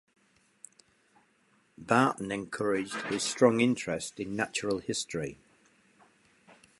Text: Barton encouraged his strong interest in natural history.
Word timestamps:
Barton 1.77 2.31
encouraged 2.31 2.95
his 3.03 3.21
strong 3.21 3.59
interest 3.59 4.19
in 4.19 4.35
natural 4.35 4.79
history. 4.79 5.37